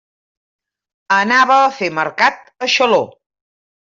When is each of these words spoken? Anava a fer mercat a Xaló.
Anava 1.17 1.57
a 1.65 1.67
fer 1.79 1.89
mercat 1.97 2.39
a 2.65 2.71
Xaló. 2.77 3.03